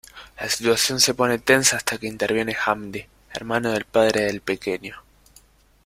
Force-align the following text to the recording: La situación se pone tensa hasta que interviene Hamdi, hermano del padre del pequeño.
La 0.39 0.49
situación 0.49 0.99
se 0.99 1.13
pone 1.13 1.37
tensa 1.37 1.77
hasta 1.77 1.99
que 1.99 2.07
interviene 2.07 2.57
Hamdi, 2.65 3.05
hermano 3.35 3.71
del 3.71 3.85
padre 3.85 4.21
del 4.23 4.41
pequeño. 4.41 4.99